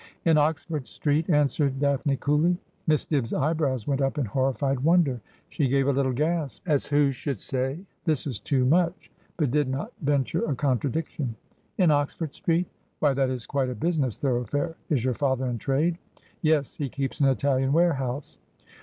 'In 0.25 0.35
Oxford 0.35 0.87
Street,' 0.87 1.29
answered 1.29 1.77
Daphne 1.79 2.17
coolly. 2.17 2.57
Miss 2.87 3.05
Dibb's 3.05 3.35
eyebrows 3.35 3.85
went 3.85 4.01
up 4.01 4.17
in 4.17 4.25
horrified 4.25 4.79
wonder; 4.79 5.21
she 5.47 5.67
gave 5.67 5.87
a 5.87 5.91
little 5.93 6.11
gasp, 6.11 6.63
as 6.67 6.87
who 6.87 7.11
should 7.11 7.39
say,' 7.39 7.77
This 8.05 8.25
is 8.25 8.39
too 8.39 8.65
much!' 8.65 9.11
but 9.37 9.51
did 9.51 9.69
not 9.69 9.93
venture 10.01 10.43
a 10.45 10.55
contradiction.' 10.55 11.35
In 11.77 11.91
Oxford 11.91 12.33
Street? 12.33 12.65
Why, 12.97 13.13
that 13.13 13.29
is 13.29 13.45
quite 13.45 13.69
a 13.69 13.75
business 13.75 14.17
thorough 14.17 14.43
fare. 14.45 14.75
Is 14.89 15.05
your 15.05 15.13
father 15.13 15.45
in 15.45 15.59
trade 15.59 15.99
?''Yes. 16.41 16.77
He 16.77 16.89
keeps 16.89 17.21
an 17.21 17.27
Italian 17.27 17.71
warehouse.' 17.71 18.39